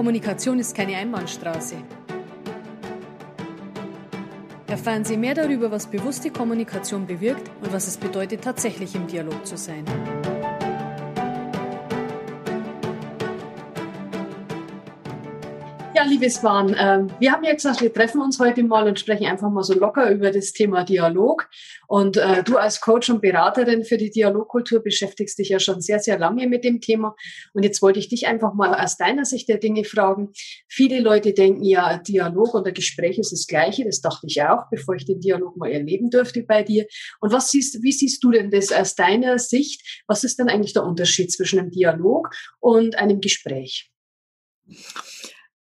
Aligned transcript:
Kommunikation 0.00 0.58
ist 0.58 0.74
keine 0.74 0.96
Einbahnstraße. 0.96 1.74
Erfahren 4.66 5.04
Sie 5.04 5.18
mehr 5.18 5.34
darüber, 5.34 5.70
was 5.70 5.88
bewusste 5.88 6.30
Kommunikation 6.30 7.06
bewirkt 7.06 7.50
und 7.60 7.70
was 7.74 7.86
es 7.86 7.98
bedeutet, 7.98 8.42
tatsächlich 8.42 8.94
im 8.94 9.06
Dialog 9.06 9.44
zu 9.46 9.58
sein. 9.58 9.84
Liebes 16.20 16.42
Waren, 16.44 16.74
äh, 16.74 17.06
wir 17.18 17.32
haben 17.32 17.44
ja 17.44 17.54
gesagt, 17.54 17.80
wir 17.80 17.92
treffen 17.92 18.20
uns 18.20 18.38
heute 18.38 18.62
mal 18.62 18.86
und 18.86 19.00
sprechen 19.00 19.24
einfach 19.24 19.48
mal 19.48 19.62
so 19.62 19.72
locker 19.72 20.10
über 20.10 20.30
das 20.30 20.52
Thema 20.52 20.84
Dialog. 20.84 21.48
Und 21.88 22.18
äh, 22.18 22.44
du 22.44 22.58
als 22.58 22.82
Coach 22.82 23.08
und 23.08 23.22
Beraterin 23.22 23.84
für 23.84 23.96
die 23.96 24.10
Dialogkultur 24.10 24.82
beschäftigst 24.82 25.38
dich 25.38 25.48
ja 25.48 25.58
schon 25.58 25.80
sehr, 25.80 25.98
sehr 25.98 26.18
lange 26.18 26.46
mit 26.46 26.62
dem 26.62 26.82
Thema. 26.82 27.16
Und 27.54 27.62
jetzt 27.62 27.80
wollte 27.80 28.00
ich 28.00 28.10
dich 28.10 28.26
einfach 28.26 28.52
mal 28.52 28.74
aus 28.74 28.98
deiner 28.98 29.24
Sicht 29.24 29.48
der 29.48 29.56
Dinge 29.56 29.84
fragen. 29.84 30.28
Viele 30.68 31.00
Leute 31.00 31.32
denken 31.32 31.64
ja, 31.64 31.96
Dialog 31.96 32.54
oder 32.54 32.72
Gespräch 32.72 33.18
ist 33.18 33.32
das 33.32 33.46
Gleiche. 33.46 33.86
Das 33.86 34.02
dachte 34.02 34.26
ich 34.26 34.42
auch, 34.42 34.64
bevor 34.70 34.96
ich 34.96 35.06
den 35.06 35.20
Dialog 35.20 35.56
mal 35.56 35.70
erleben 35.70 36.10
durfte 36.10 36.42
bei 36.42 36.62
dir. 36.62 36.86
Und 37.20 37.32
was 37.32 37.50
siehst, 37.50 37.82
wie 37.82 37.92
siehst 37.92 38.22
du 38.22 38.30
denn 38.30 38.50
das 38.50 38.72
aus 38.72 38.94
deiner 38.94 39.38
Sicht? 39.38 40.02
Was 40.06 40.22
ist 40.22 40.38
denn 40.38 40.50
eigentlich 40.50 40.74
der 40.74 40.84
Unterschied 40.84 41.32
zwischen 41.32 41.60
einem 41.60 41.70
Dialog 41.70 42.28
und 42.58 42.98
einem 42.98 43.22
Gespräch? 43.22 43.90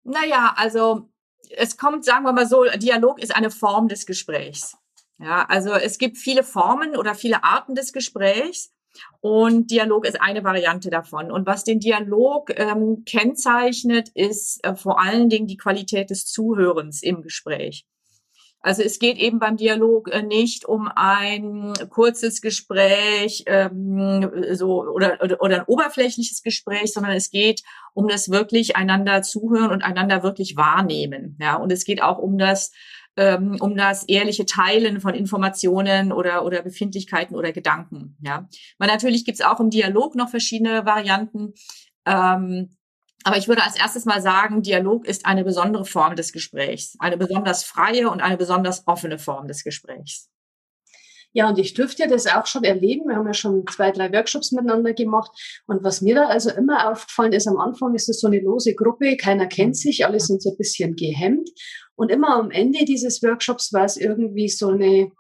Naja, 0.09 0.55
also 0.57 1.09
es 1.51 1.77
kommt, 1.77 2.05
sagen 2.05 2.25
wir 2.25 2.33
mal 2.33 2.47
so, 2.47 2.65
Dialog 2.65 3.23
ist 3.23 3.35
eine 3.35 3.51
Form 3.51 3.89
des 3.89 4.07
Gesprächs. 4.07 4.77
Ja, 5.19 5.45
also 5.45 5.73
es 5.73 5.99
gibt 5.99 6.17
viele 6.17 6.45
Formen 6.45 6.97
oder 6.97 7.15
viele 7.15 7.45
Arten 7.45 7.75
des 7.75 7.93
Gesprächs 7.93 8.73
und 9.21 9.71
Dialog 9.71 10.07
ist 10.07 10.21
eine 10.21 10.45
Variante 10.45 10.91
davon. 10.91 11.31
Und 11.31 11.47
was 11.47 11.65
den 11.65 11.81
Dialog 11.81 12.51
ähm, 12.57 13.05
kennzeichnet, 13.05 14.11
ist 14.15 14.65
äh, 14.65 14.75
vor 14.77 15.01
allen 15.01 15.29
Dingen 15.29 15.47
die 15.47 15.57
Qualität 15.57 16.11
des 16.11 16.27
Zuhörens 16.27 17.03
im 17.03 17.23
Gespräch. 17.23 17.85
Also 18.61 18.83
es 18.83 18.99
geht 18.99 19.19
eben 19.19 19.39
beim 19.39 19.57
Dialog 19.57 20.09
äh, 20.09 20.23
nicht 20.23 20.65
um 20.65 20.89
ein 20.95 21.75
kurzes 21.91 22.41
Gespräch 22.41 23.45
ähm, 23.47 24.31
so 24.53 24.83
oder, 24.83 25.19
oder, 25.23 25.41
oder 25.41 25.57
ein 25.61 25.67
oberflächliches 25.67 26.43
Gespräch, 26.43 26.93
sondern 26.93 27.13
es 27.13 27.31
geht 27.31 27.63
um 27.95 28.09
das 28.09 28.31
wirklich 28.31 28.77
einander 28.77 29.23
zuhören 29.23 29.71
und 29.71 29.83
einander 29.83 30.23
wirklich 30.23 30.57
wahrnehmen. 30.57 31.37
Ja, 31.41 31.57
und 31.57 31.73
es 31.73 31.85
geht 31.85 32.03
auch 32.03 32.19
um 32.19 32.37
das 32.37 32.73
ähm, 33.17 33.57
um 33.61 33.77
das 33.77 34.05
ehrliche 34.05 34.47
Teilen 34.47 35.01
von 35.01 35.15
Informationen 35.15 36.13
oder 36.13 36.45
oder 36.45 36.63
Befindlichkeiten 36.63 37.37
oder 37.37 37.53
Gedanken. 37.53 38.17
Ja, 38.23 38.49
weil 38.79 38.89
natürlich 38.89 39.25
gibt 39.25 39.41
es 39.41 39.45
auch 39.45 39.61
im 39.61 39.71
Dialog 39.71 40.15
noch 40.15 40.31
verschiedene 40.31 40.85
Varianten. 40.85 41.55
Ähm, 42.07 42.71
aber 43.25 43.37
ich 43.37 43.49
würde 43.49 43.63
als 43.63 43.77
erstes 43.79 44.05
mal 44.05 44.23
sagen, 44.23 44.63
Dialog 44.63 45.07
ist 45.07 45.27
eine 45.27 45.45
besondere 45.45 45.85
Form 45.85 46.17
des 46.17 46.33
Gesprächs, 46.33 46.97
eine 46.99 47.17
besonders 47.17 47.65
freie 47.65 48.11
und 48.11 48.21
eine 48.21 48.37
besonders 48.37 48.87
offene 48.87 49.19
Form 49.19 49.49
des 49.49 49.65
Gesprächs. 49.65 50.29
Ja, 51.33 51.49
und 51.49 51.59
ich 51.59 51.75
dürfte 51.75 52.03
ja 52.03 52.09
das 52.09 52.27
auch 52.27 52.47
schon 52.47 52.65
erleben. 52.65 53.07
Wir 53.07 53.17
haben 53.17 53.27
ja 53.27 53.35
schon 53.35 53.65
zwei, 53.71 53.91
drei 53.91 54.11
Workshops 54.13 54.51
miteinander 54.51 54.95
gemacht. 54.95 55.31
Und 55.67 55.85
was 55.85 56.01
mir 56.01 56.15
da 56.15 56.27
also 56.27 56.51
immer 56.51 56.91
aufgefallen 56.91 57.33
ist, 57.33 57.47
am 57.47 57.59
Anfang 57.59 57.95
ist 57.95 58.09
es 58.09 58.21
so 58.21 58.29
eine 58.29 58.41
lose 58.41 58.75
Gruppe, 58.75 59.17
keiner 59.17 59.47
kennt 59.47 59.77
sich, 59.77 60.07
alle 60.07 60.21
sind 60.21 60.43
so 60.43 60.51
ein 60.51 60.57
bisschen 60.57 60.97
gehemmt. 60.97 61.51
Und 61.97 62.11
immer 62.11 62.37
am 62.37 62.51
Ende 62.51 62.85
dieses 62.87 63.23
Workshops 63.23 63.73
war 63.73 63.85
es 63.85 63.97
irgendwie 63.99 64.49
so 64.49 64.69
eine 64.69 65.11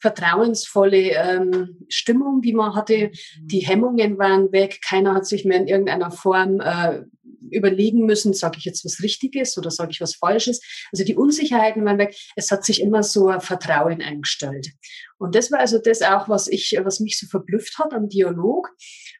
vertrauensvolle 0.00 1.12
ähm, 1.12 1.86
Stimmung, 1.88 2.42
die 2.42 2.52
man 2.52 2.74
hatte. 2.74 3.10
Die 3.40 3.60
Hemmungen 3.60 4.18
waren 4.18 4.52
weg, 4.52 4.80
keiner 4.86 5.14
hat 5.14 5.26
sich 5.26 5.46
mehr 5.46 5.58
in 5.58 5.66
irgendeiner 5.66 6.10
Form 6.10 6.60
äh, 6.60 7.04
überlegen 7.54 8.06
müssen, 8.06 8.34
sage 8.34 8.58
ich 8.58 8.64
jetzt 8.64 8.84
was 8.84 9.02
Richtiges 9.02 9.56
oder 9.56 9.70
sage 9.70 9.90
ich 9.92 10.00
was 10.00 10.16
Falsches. 10.16 10.60
Also 10.92 11.04
die 11.04 11.16
Unsicherheiten 11.16 11.84
waren 11.84 11.98
weg. 11.98 12.16
Es 12.36 12.50
hat 12.50 12.64
sich 12.64 12.80
immer 12.80 13.02
so 13.02 13.28
ein 13.28 13.40
Vertrauen 13.40 14.02
eingestellt. 14.02 14.72
Und 15.18 15.34
das 15.34 15.50
war 15.50 15.60
also 15.60 15.78
das 15.78 16.02
auch, 16.02 16.28
was 16.28 16.48
ich, 16.48 16.76
was 16.82 17.00
mich 17.00 17.18
so 17.18 17.26
verblüfft 17.26 17.78
hat 17.78 17.92
am 17.92 18.08
Dialog. 18.08 18.70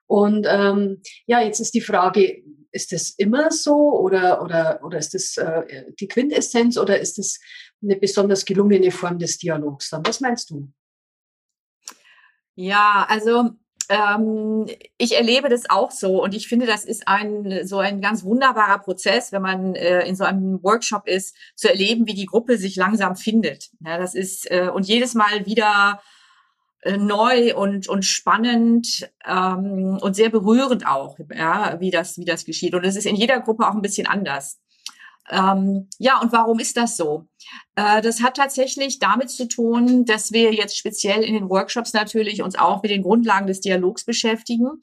Und 0.07 0.47
ähm, 0.49 1.01
ja, 1.27 1.41
jetzt 1.41 1.61
ist 1.61 1.75
die 1.75 1.81
Frage, 1.81 2.43
ist 2.73 2.93
das 2.93 3.11
immer 3.11 3.51
so 3.51 3.75
oder, 3.75 4.43
oder, 4.43 4.81
oder 4.83 4.99
ist 4.99 5.15
das 5.15 5.37
äh, 5.37 5.85
die 6.01 6.09
Quintessenz 6.09 6.77
oder 6.77 6.99
ist 6.99 7.19
das 7.19 7.39
eine 7.83 7.97
besonders 7.97 8.45
gelungene 8.45 8.91
Form 8.91 9.19
des 9.19 9.39
Dialogs 9.39 9.91
dann? 9.91 10.05
Was 10.05 10.21
meinst 10.21 10.51
du? 10.51 10.73
Ja, 12.57 13.07
also 13.09 13.51
ähm, 13.89 14.67
ich 14.99 15.17
erlebe 15.17 15.49
das 15.49 15.69
auch 15.69 15.91
so 15.91 16.23
und 16.23 16.35
ich 16.35 16.49
finde, 16.49 16.67
das 16.67 16.85
ist 16.85 17.07
ein 17.07 17.67
so 17.67 17.79
ein 17.79 18.01
ganz 18.01 18.25
wunderbarer 18.25 18.79
Prozess, 18.79 19.33
wenn 19.33 19.43
man 19.43 19.75
äh, 19.75 20.07
in 20.07 20.17
so 20.17 20.25
einem 20.25 20.63
Workshop 20.63 21.07
ist, 21.07 21.37
zu 21.57 21.69
erleben, 21.69 22.07
wie 22.07 22.15
die 22.15 22.27
Gruppe 22.27 22.57
sich 22.59 22.77
langsam 22.77 23.17
findet. 23.17 23.71
Ja, 23.85 23.99
das 23.99 24.15
ist 24.15 24.51
äh, 24.51 24.69
und 24.73 24.87
jedes 24.87 25.15
Mal 25.15 25.47
wieder 25.47 26.01
äh, 26.83 26.97
neu 26.97 27.55
und 27.57 27.89
und 27.89 28.05
spannend 28.05 29.09
ähm, 29.27 29.99
und 30.01 30.15
sehr 30.15 30.31
berührend 30.31 30.87
auch, 30.87 31.19
ja, 31.35 31.81
wie 31.81 31.91
das 31.91 32.19
wie 32.19 32.25
das 32.25 32.45
geschieht. 32.45 32.75
Und 32.75 32.85
es 32.85 32.97
ist 32.97 33.07
in 33.07 33.17
jeder 33.17 33.41
Gruppe 33.41 33.67
auch 33.69 33.75
ein 33.75 33.83
bisschen 33.83 34.07
anders. 34.07 34.61
Ähm, 35.31 35.89
ja, 35.99 36.21
und 36.21 36.33
warum 36.33 36.59
ist 36.59 36.77
das 36.77 36.97
so? 36.97 37.27
Äh, 37.77 38.03
das 38.03 38.23
hat 38.23 38.37
tatsächlich 38.37 38.99
damit 38.99 39.31
zu 39.31 39.49
tun, 39.49 40.05
dass 40.05 40.33
wir 40.33 40.53
jetzt 40.53 40.77
speziell 40.77 41.23
in 41.23 41.35
den 41.35 41.49
Workshops 41.49 41.93
natürlich 41.93 42.43
uns 42.43 42.57
auch 42.57 42.83
mit 42.83 42.91
den 42.91 43.03
Grundlagen 43.03 43.47
des 43.47 43.61
Dialogs 43.61 44.05
beschäftigen 44.05 44.83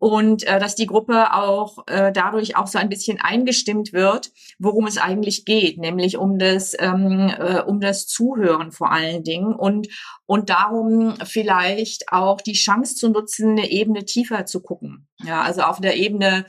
und 0.00 0.44
äh, 0.44 0.58
dass 0.58 0.74
die 0.74 0.86
Gruppe 0.86 1.34
auch 1.34 1.86
äh, 1.86 2.10
dadurch 2.10 2.56
auch 2.56 2.66
so 2.66 2.78
ein 2.78 2.88
bisschen 2.88 3.20
eingestimmt 3.20 3.92
wird, 3.92 4.32
worum 4.58 4.86
es 4.86 4.96
eigentlich 4.96 5.44
geht, 5.44 5.78
nämlich 5.78 6.16
um 6.16 6.38
das 6.38 6.74
ähm, 6.78 7.30
äh, 7.38 7.60
um 7.60 7.80
das 7.80 8.06
Zuhören 8.06 8.72
vor 8.72 8.90
allen 8.90 9.22
Dingen 9.22 9.54
und 9.54 9.88
und 10.24 10.48
darum 10.48 11.14
vielleicht 11.24 12.12
auch 12.12 12.40
die 12.40 12.54
Chance 12.54 12.94
zu 12.94 13.10
nutzen, 13.10 13.50
eine 13.50 13.70
Ebene 13.70 14.06
tiefer 14.06 14.46
zu 14.46 14.62
gucken. 14.62 15.06
Ja, 15.22 15.42
also 15.42 15.62
auf 15.62 15.80
der 15.80 15.96
Ebene 15.96 16.46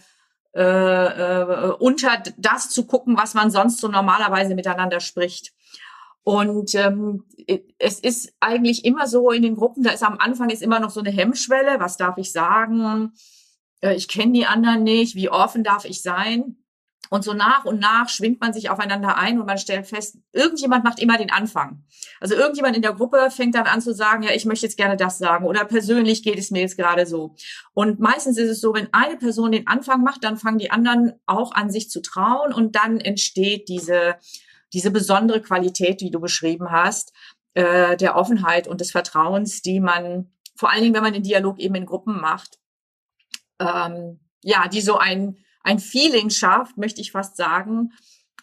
äh, 0.54 0.62
äh, 0.62 1.72
unter 1.80 2.22
das 2.38 2.70
zu 2.70 2.86
gucken, 2.86 3.18
was 3.18 3.34
man 3.34 3.52
sonst 3.52 3.80
so 3.80 3.88
normalerweise 3.88 4.56
miteinander 4.56 5.00
spricht. 5.00 5.54
Und 6.24 6.76
ähm, 6.76 7.24
es 7.80 8.00
ist 8.00 8.34
eigentlich 8.40 8.86
immer 8.86 9.08
so 9.08 9.32
in 9.32 9.42
den 9.42 9.56
Gruppen, 9.56 9.84
da 9.84 9.92
ist 9.92 10.04
am 10.04 10.18
Anfang 10.20 10.50
ist 10.50 10.62
immer 10.62 10.80
noch 10.80 10.92
so 10.92 11.00
eine 11.00 11.10
Hemmschwelle, 11.10 11.80
was 11.80 11.98
darf 11.98 12.18
ich 12.18 12.32
sagen? 12.32 13.14
Äh, 13.82 13.96
ich 13.96 14.08
kenne 14.08 14.34
die 14.34 14.46
anderen 14.46 14.84
nicht, 14.84 15.16
wie 15.16 15.30
offen 15.30 15.64
darf 15.64 15.86
ich 15.86 16.02
sein? 16.02 16.58
Und 17.10 17.26
so 17.26 17.34
nach 17.34 17.66
und 17.66 17.80
nach 17.80 18.08
schwingt 18.08 18.40
man 18.40 18.54
sich 18.54 18.70
aufeinander 18.70 19.18
ein 19.18 19.40
und 19.40 19.46
man 19.46 19.58
stellt 19.58 19.86
fest, 19.86 20.18
irgendjemand 20.32 20.86
macht 20.86 21.00
immer 21.00 21.18
den 21.18 21.32
Anfang. 21.32 21.84
Also 22.22 22.36
irgendjemand 22.36 22.76
in 22.76 22.82
der 22.82 22.94
Gruppe 22.94 23.30
fängt 23.32 23.56
dann 23.56 23.66
an 23.66 23.82
zu 23.82 23.94
sagen, 23.94 24.24
ja, 24.24 24.32
ich 24.32 24.46
möchte 24.46 24.66
jetzt 24.66 24.78
gerne 24.78 24.96
das 24.96 25.18
sagen 25.18 25.46
oder 25.46 25.66
persönlich 25.66 26.24
geht 26.24 26.40
es 26.40 26.52
mir 26.52 26.62
jetzt 26.62 26.78
gerade 26.78 27.06
so. 27.06 27.36
Und 27.74 28.00
meistens 28.00 28.38
ist 28.38 28.50
es 28.50 28.62
so, 28.62 28.74
wenn 28.74 28.94
eine 28.94 29.18
Person 29.18 29.52
den 29.52 29.68
Anfang 29.68 30.04
macht, 30.04 30.24
dann 30.24 30.38
fangen 30.38 30.60
die 30.60 30.72
anderen 30.72 31.14
auch 31.26 31.52
an, 31.52 31.70
sich 31.70 31.90
zu 31.90 32.02
trauen 32.02 32.54
und 32.54 32.78
dann 32.78 33.02
entsteht 33.02 33.68
diese, 33.68 34.16
diese 34.72 34.92
besondere 34.92 35.42
Qualität, 35.42 36.00
die 36.00 36.12
du 36.12 36.22
beschrieben 36.22 36.72
hast, 36.72 37.12
äh, 37.56 37.98
der 37.98 38.16
Offenheit 38.16 38.70
und 38.70 38.80
des 38.80 38.92
Vertrauens, 38.92 39.62
die 39.62 39.82
man, 39.82 40.32
vor 40.56 40.72
allen 40.72 40.84
Dingen, 40.84 40.94
wenn 40.94 41.04
man 41.04 41.14
den 41.14 41.24
Dialog 41.24 41.60
eben 41.60 41.76
in 41.76 41.86
Gruppen 41.86 42.22
macht, 42.22 42.58
ähm, 43.60 44.22
ja, 44.44 44.68
die 44.70 44.82
so 44.82 44.98
ein 44.98 45.38
ein 45.64 45.80
Feeling 45.80 46.30
schafft, 46.30 46.78
möchte 46.78 47.02
ich 47.02 47.12
fast 47.12 47.38
sagen, 47.38 47.92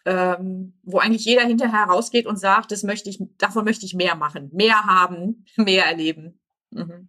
ähm, 0.05 0.75
wo 0.83 0.99
eigentlich 0.99 1.25
jeder 1.25 1.43
hinterher 1.43 1.85
rausgeht 1.85 2.27
und 2.27 2.39
sagt, 2.39 2.73
das 2.73 2.83
möchte 2.83 3.11
ich, 3.11 3.19
davon 3.37 3.65
möchte 3.65 3.85
ich 3.85 3.95
mehr 3.95 4.15
machen, 4.15 4.51
mehr 4.53 4.85
haben, 4.85 5.45
mehr 5.57 5.85
erleben. 5.85 6.41
Mhm. 6.71 7.09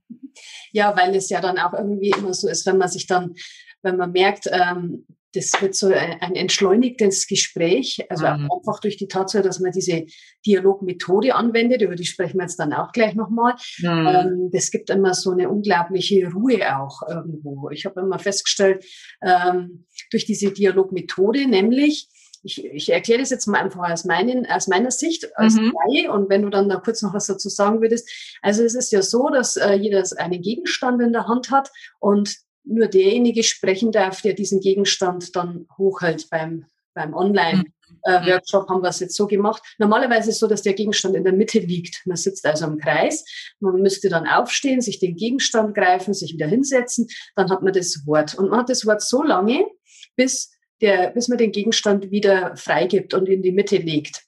Ja, 0.72 0.96
weil 0.97 1.16
es 1.16 1.30
ja 1.30 1.42
dann 1.42 1.58
auch 1.59 1.74
irgendwie 1.74 2.12
immer 2.12 2.34
so 2.34 2.47
ist, 2.47 2.66
wenn 2.66 2.78
man 2.78 2.90
sich 2.90 3.08
dann, 3.08 3.34
wenn 3.81 3.97
man 3.97 4.12
merkt, 4.12 4.47
ähm, 4.52 5.06
das 5.34 5.52
wird 5.62 5.75
so 5.75 5.88
ein 5.88 6.35
entschleunigtes 6.35 7.28
Gespräch, 7.28 8.03
also 8.09 8.26
mhm. 8.26 8.50
einfach 8.52 8.79
durch 8.82 8.97
die 8.97 9.08
Tatsache, 9.08 9.44
dass 9.44 9.59
man 9.59 9.72
diese 9.72 10.06
Dialogmethode 10.46 11.35
anwendet, 11.35 11.84
über 11.84 11.96
die 11.96 12.06
sprechen 12.06 12.38
wir 12.38 12.44
jetzt 12.44 12.59
dann 12.59 12.73
auch 12.73 12.91
gleich 12.91 13.14
nochmal. 13.14 13.53
Mhm. 13.79 14.08
Ähm, 14.08 14.50
das 14.52 14.72
gibt 14.72 14.90
immer 14.90 15.14
so 15.14 15.32
eine 15.32 15.50
unglaubliche 15.50 16.32
Ruhe 16.32 16.79
auch 16.79 17.02
irgendwo. 17.08 17.70
Ich 17.70 17.85
habe 17.85 18.02
immer 18.02 18.17
festgestellt, 18.17 18.84
ähm, 19.22 19.85
durch 20.09 20.26
diese 20.26 20.52
Dialogmethode, 20.52 21.47
nämlich, 21.47 22.08
ich, 22.44 22.64
ich 22.66 22.90
erkläre 22.91 23.20
das 23.20 23.29
jetzt 23.29 23.47
mal 23.47 23.59
einfach 23.59 23.91
aus, 23.91 24.06
meinen, 24.06 24.46
aus 24.46 24.67
meiner 24.67 24.91
Sicht 24.91 25.28
als 25.38 25.56
mhm. 25.56 25.73
Laie 25.88 26.11
und 26.11 26.29
wenn 26.29 26.44
du 26.44 26.50
dann 26.50 26.70
da 26.70 26.78
kurz 26.78 27.02
noch 27.02 27.14
was 27.14 27.28
dazu 27.28 27.50
sagen 27.50 27.82
würdest. 27.82 28.09
Also 28.41 28.64
es 28.64 28.76
ist 28.76 28.91
ja 28.91 29.02
so, 29.02 29.29
dass 29.29 29.58
äh, 29.58 29.73
jeder 29.73 30.03
einen 30.17 30.41
Gegenstand 30.41 31.02
in 31.02 31.14
der 31.14 31.28
Hand 31.28 31.52
hat 31.52 31.70
und 32.00 32.35
nur 32.64 32.88
derjenige 32.88 33.44
sprechen 33.44 33.91
darf, 33.91 34.22
der 34.22 34.34
diesen 34.34 34.61
Gegenstand 34.61 35.35
dann 35.35 35.67
hochhält 35.78 36.29
beim, 36.29 36.66
beim 36.94 37.14
Online-Workshop, 37.14 38.70
mhm. 38.70 38.73
haben 38.73 38.84
wir 38.84 38.90
es 38.90 39.00
jetzt 39.00 39.16
so 39.16 39.28
gemacht. 39.28 39.64
Normalerweise 39.78 40.29
ist 40.29 40.35
es 40.35 40.40
so, 40.40 40.47
dass 40.47 40.61
der 40.61 40.73
Gegenstand 40.73 41.16
in 41.16 41.23
der 41.23 41.34
Mitte 41.34 41.59
liegt. 41.59 42.06
Man 42.06 42.17
sitzt 42.17 42.46
also 42.46 42.67
im 42.67 42.78
Kreis. 42.78 43.26
Man 43.59 43.82
müsste 43.82 44.09
dann 44.09 44.28
aufstehen, 44.28 44.82
sich 44.82 45.00
den 45.00 45.16
Gegenstand 45.16 45.76
greifen, 45.76 46.14
sich 46.14 46.34
wieder 46.34 46.47
hinsetzen. 46.47 47.08
Dann 47.35 47.50
hat 47.50 47.64
man 47.64 47.73
das 47.73 48.06
Wort. 48.06 48.35
Und 48.35 48.50
man 48.50 48.59
hat 48.59 48.70
das 48.70 48.85
Wort 48.85 49.02
so 49.02 49.23
lange, 49.23 49.66
bis 50.20 50.52
der, 50.82 51.12
bis 51.12 51.30
man 51.30 51.38
den 51.38 51.54
Gegenstand 51.54 52.12
wieder 52.12 52.58
freigibt 52.58 53.14
und 53.14 53.30
in 53.30 53.42
die 53.42 53.54
Mitte 53.54 53.78
legt. 53.78 54.24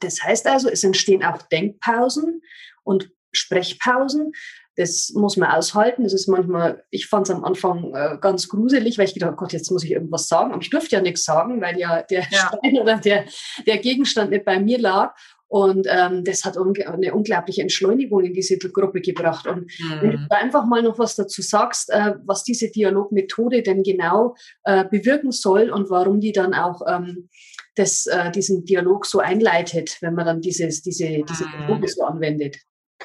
Das 0.00 0.22
heißt 0.22 0.46
also, 0.46 0.70
es 0.70 0.82
entstehen 0.82 1.22
auch 1.22 1.42
Denkpausen 1.42 2.40
und 2.84 3.10
Sprechpausen. 3.32 4.32
Das 4.76 5.12
muss 5.14 5.36
man 5.36 5.50
aushalten. 5.50 6.04
Das 6.04 6.14
ist 6.14 6.26
manchmal, 6.26 6.84
ich 6.90 7.06
fand 7.06 7.28
es 7.28 7.34
am 7.34 7.44
Anfang 7.44 7.94
äh, 7.94 8.16
ganz 8.18 8.48
gruselig, 8.48 8.96
weil 8.96 9.04
ich 9.04 9.14
gedacht, 9.14 9.32
oh 9.34 9.36
Gott, 9.36 9.52
jetzt 9.52 9.70
muss 9.70 9.84
ich 9.84 9.90
irgendwas 9.92 10.26
sagen. 10.26 10.52
Aber 10.52 10.62
ich 10.62 10.70
durfte 10.70 10.96
ja 10.96 11.02
nichts 11.02 11.24
sagen, 11.24 11.60
weil 11.60 11.78
ja 11.78 12.02
der 12.02 12.22
ja. 12.30 12.48
Stein 12.48 12.78
oder 12.80 12.96
der, 12.96 13.26
der 13.66 13.78
Gegenstand 13.78 14.30
nicht 14.30 14.46
bei 14.46 14.58
mir 14.58 14.78
lag. 14.78 15.14
Und 15.48 15.86
ähm, 15.88 16.24
das 16.24 16.44
hat 16.44 16.56
eine 16.56 17.14
unglaubliche 17.14 17.62
Entschleunigung 17.62 18.24
in 18.24 18.32
diese 18.32 18.58
Gruppe 18.58 19.00
gebracht. 19.00 19.46
Und 19.46 19.70
mhm. 19.78 20.00
wenn 20.00 20.10
du 20.10 20.18
mhm. 20.18 20.26
da 20.28 20.36
einfach 20.36 20.66
mal 20.66 20.82
noch 20.82 20.98
was 20.98 21.16
dazu 21.16 21.42
sagst, 21.42 21.90
äh, 21.90 22.14
was 22.24 22.44
diese 22.44 22.70
Dialogmethode 22.70 23.62
denn 23.62 23.82
genau 23.82 24.34
äh, 24.64 24.84
bewirken 24.84 25.32
soll 25.32 25.70
und 25.70 25.90
warum 25.90 26.20
die 26.20 26.32
dann 26.32 26.54
auch 26.54 26.80
ähm, 26.88 27.28
das, 27.74 28.06
äh, 28.06 28.30
diesen 28.30 28.64
Dialog 28.64 29.06
so 29.06 29.18
einleitet, 29.18 29.98
wenn 30.00 30.14
man 30.14 30.26
dann 30.26 30.40
dieses, 30.40 30.82
diese, 30.82 31.06
diese 31.06 31.46
mhm. 31.46 31.60
Methode 31.60 31.88
so 31.88 32.04
anwendet. 32.04 32.56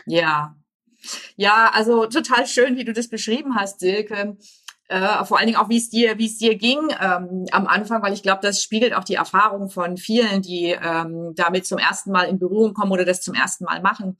Ja. 0.05 0.55
Ja, 1.37 1.71
also 1.73 2.07
total 2.07 2.45
schön, 2.45 2.75
wie 2.75 2.83
du 2.83 2.93
das 2.93 3.07
beschrieben 3.07 3.55
hast, 3.55 3.79
Silke. 3.79 4.37
Äh, 4.89 5.23
vor 5.23 5.37
allen 5.37 5.45
Dingen 5.45 5.59
auch, 5.59 5.69
wie 5.69 5.77
es 5.77 5.89
dir, 5.89 6.17
wie 6.17 6.25
es 6.25 6.39
dir 6.39 6.55
ging 6.55 6.79
ähm, 6.99 7.45
am 7.51 7.67
Anfang, 7.67 8.01
weil 8.01 8.13
ich 8.13 8.23
glaube, 8.23 8.39
das 8.41 8.61
spiegelt 8.61 8.95
auch 8.95 9.03
die 9.03 9.13
Erfahrung 9.13 9.69
von 9.69 9.97
vielen, 9.97 10.41
die 10.41 10.75
ähm, 10.81 11.33
damit 11.35 11.67
zum 11.67 11.77
ersten 11.77 12.11
Mal 12.11 12.23
in 12.23 12.39
Berührung 12.39 12.73
kommen 12.73 12.91
oder 12.91 13.05
das 13.05 13.21
zum 13.21 13.35
ersten 13.35 13.65
Mal 13.65 13.81
machen. 13.81 14.17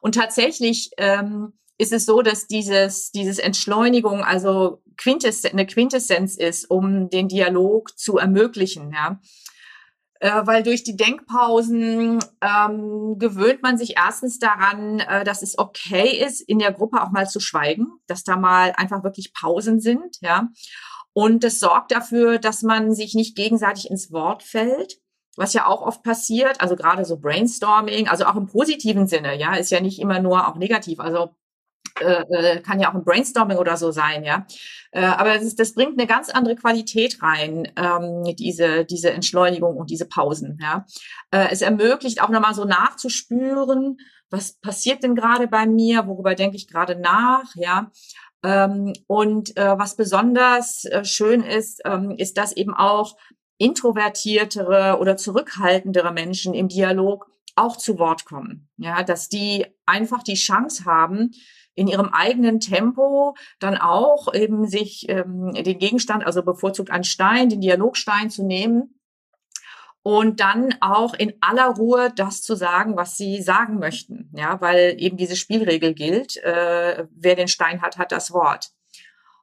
Und 0.00 0.14
tatsächlich 0.14 0.90
ähm, 0.98 1.54
ist 1.78 1.92
es 1.92 2.06
so, 2.06 2.22
dass 2.22 2.46
dieses, 2.46 3.10
dieses 3.10 3.40
Entschleunigung 3.40 4.22
also 4.22 4.82
Quintess 4.96 5.44
eine 5.44 5.66
Quintessenz 5.66 6.36
ist, 6.36 6.70
um 6.70 7.10
den 7.10 7.26
Dialog 7.26 7.98
zu 7.98 8.16
ermöglichen. 8.16 8.92
Ja 8.92 9.18
weil 10.20 10.62
durch 10.62 10.84
die 10.84 10.96
Denkpausen 10.96 12.18
ähm, 12.40 13.16
gewöhnt 13.18 13.62
man 13.62 13.76
sich 13.76 13.96
erstens 13.96 14.38
daran, 14.38 15.00
äh, 15.00 15.24
dass 15.24 15.42
es 15.42 15.58
okay 15.58 16.24
ist, 16.24 16.40
in 16.40 16.58
der 16.58 16.72
Gruppe 16.72 17.02
auch 17.02 17.10
mal 17.10 17.28
zu 17.28 17.40
schweigen, 17.40 17.88
dass 18.06 18.24
da 18.24 18.36
mal 18.36 18.72
einfach 18.76 19.04
wirklich 19.04 19.34
Pausen 19.34 19.80
sind, 19.80 20.18
ja. 20.20 20.48
Und 21.12 21.44
das 21.44 21.60
sorgt 21.60 21.92
dafür, 21.92 22.38
dass 22.38 22.62
man 22.62 22.92
sich 22.92 23.14
nicht 23.14 23.36
gegenseitig 23.36 23.88
ins 23.88 24.10
Wort 24.10 24.42
fällt, 24.42 24.98
was 25.36 25.52
ja 25.52 25.66
auch 25.66 25.82
oft 25.82 26.02
passiert, 26.02 26.60
also 26.60 26.76
gerade 26.76 27.04
so 27.04 27.18
Brainstorming, 27.18 28.08
also 28.08 28.24
auch 28.24 28.36
im 28.36 28.46
positiven 28.46 29.06
Sinne, 29.06 29.38
ja, 29.38 29.54
ist 29.54 29.70
ja 29.70 29.80
nicht 29.80 30.00
immer 30.00 30.20
nur 30.20 30.48
auch 30.48 30.56
negativ. 30.56 31.00
Also 31.00 31.34
äh, 32.00 32.22
äh, 32.22 32.60
kann 32.60 32.80
ja 32.80 32.90
auch 32.90 32.94
ein 32.94 33.04
Brainstorming 33.04 33.56
oder 33.56 33.76
so 33.76 33.92
sein, 33.92 34.24
ja. 34.24 34.46
Äh, 34.90 35.04
aber 35.04 35.38
das, 35.38 35.54
das 35.54 35.74
bringt 35.74 35.98
eine 35.98 36.08
ganz 36.08 36.28
andere 36.28 36.56
Qualität 36.56 37.22
rein, 37.22 37.70
ähm, 37.76 38.34
diese, 38.36 38.84
diese 38.84 39.12
Entschleunigung 39.12 39.76
und 39.76 39.90
diese 39.90 40.06
Pausen, 40.06 40.58
ja. 40.60 40.86
Äh, 41.30 41.48
es 41.52 41.62
ermöglicht 41.62 42.20
auch 42.20 42.30
nochmal 42.30 42.54
so 42.54 42.64
nachzuspüren, 42.64 43.98
was 44.28 44.54
passiert 44.54 45.04
denn 45.04 45.14
gerade 45.14 45.46
bei 45.46 45.66
mir, 45.66 46.06
worüber 46.08 46.34
denke 46.34 46.56
ich 46.56 46.66
gerade 46.66 46.96
nach, 46.96 47.54
ja. 47.54 47.90
Ähm, 48.42 48.92
und 49.06 49.56
äh, 49.56 49.78
was 49.78 49.96
besonders 49.96 50.84
äh, 50.86 51.04
schön 51.04 51.42
ist, 51.42 51.80
ähm, 51.84 52.16
ist, 52.18 52.36
dass 52.36 52.56
eben 52.56 52.74
auch 52.74 53.16
introvertiertere 53.58 54.98
oder 54.98 55.16
zurückhaltendere 55.16 56.12
Menschen 56.12 56.54
im 56.54 56.68
Dialog 56.68 57.26
auch 57.56 57.76
zu 57.76 57.98
Wort 57.98 58.24
kommen. 58.24 58.68
Ja, 58.76 59.02
dass 59.02 59.28
die 59.28 59.66
einfach 59.86 60.22
die 60.22 60.34
Chance 60.34 60.84
haben, 60.84 61.30
in 61.74 61.88
ihrem 61.88 62.08
eigenen 62.08 62.60
Tempo 62.60 63.34
dann 63.58 63.76
auch 63.76 64.32
eben 64.32 64.66
sich 64.66 65.08
ähm, 65.08 65.52
den 65.52 65.78
Gegenstand, 65.78 66.24
also 66.24 66.42
bevorzugt 66.42 66.90
einen 66.90 67.04
Stein, 67.04 67.48
den 67.48 67.60
Dialogstein 67.60 68.30
zu 68.30 68.44
nehmen 68.44 68.94
und 70.04 70.40
dann 70.40 70.74
auch 70.80 71.14
in 71.14 71.32
aller 71.40 71.68
Ruhe 71.76 72.12
das 72.14 72.42
zu 72.42 72.56
sagen, 72.56 72.96
was 72.96 73.16
sie 73.16 73.40
sagen 73.40 73.78
möchten, 73.78 74.30
ja, 74.36 74.60
weil 74.60 74.96
eben 74.98 75.16
diese 75.16 75.34
Spielregel 75.34 75.94
gilt: 75.94 76.36
äh, 76.36 77.06
Wer 77.10 77.36
den 77.36 77.48
Stein 77.48 77.80
hat, 77.80 77.96
hat 77.96 78.12
das 78.12 78.30
Wort. 78.32 78.70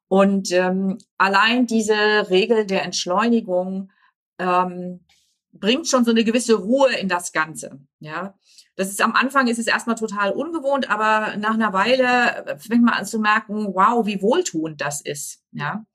Und 0.07 0.51
ähm, 0.51 0.99
allein 1.17 1.65
diese 1.65 2.29
Regel 2.29 2.65
der 2.65 2.83
Entschleunigung 2.83 3.91
ähm, 4.37 5.05
bringt 5.51 5.87
schon 5.87 6.05
so 6.05 6.11
eine 6.11 6.23
gewisse 6.23 6.55
Ruhe 6.55 6.93
in 6.95 7.07
das 7.07 7.31
Ganze, 7.31 7.79
ja. 7.99 8.35
Das 8.81 8.89
ist 8.89 9.01
am 9.01 9.13
Anfang 9.13 9.47
ist 9.47 9.59
es 9.59 9.67
erstmal 9.67 9.95
total 9.95 10.31
ungewohnt, 10.31 10.89
aber 10.89 11.37
nach 11.37 11.53
einer 11.53 11.71
Weile 11.71 12.57
fängt 12.57 12.83
man 12.83 12.95
an 12.95 13.05
zu 13.05 13.19
merken, 13.19 13.75
wow, 13.75 14.07
wie 14.07 14.23
wohltuend 14.23 14.81
das 14.81 15.01
ist. 15.01 15.43
Ja. 15.51 15.85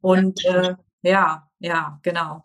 Und 0.00 0.42
äh, 0.46 0.74
ja, 1.02 1.50
ja, 1.58 2.00
genau. 2.02 2.44